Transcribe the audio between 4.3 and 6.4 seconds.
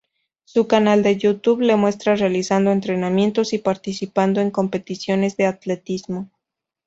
en competiciones de atletismo.